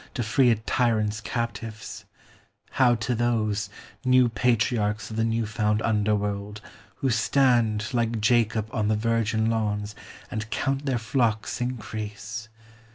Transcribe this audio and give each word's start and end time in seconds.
f 0.03 0.13
To 0.15 0.23
free 0.23 0.49
a 0.49 0.55
tyrant's 0.55 1.21
captives? 1.21 2.05
How 2.71 2.95
to 2.95 3.13
those— 3.13 3.67
CHRISTMAS 3.67 3.67
DAY. 3.67 3.73
I 3.75 4.03
3 4.05 4.09
New 4.09 4.29
patriarchs 4.29 5.09
of 5.11 5.15
the 5.15 5.23
new 5.23 5.45
found 5.45 5.79
underworld— 5.83 6.59
Who 7.01 7.11
stand, 7.11 7.81
Hke 7.81 8.19
Jacob, 8.19 8.67
on 8.73 8.87
the 8.87 8.95
virgin 8.95 9.47
lawns. 9.51 9.93
And 10.31 10.49
count 10.49 10.87
their 10.87 10.97
flocks' 10.97 11.61
increase 11.61 12.49